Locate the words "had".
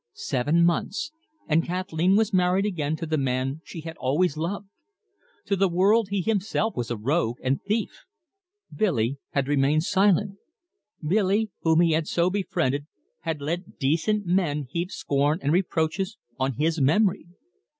3.81-3.97, 9.33-9.47, 11.91-12.07, 13.19-13.41